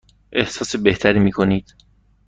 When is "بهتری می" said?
0.75-1.31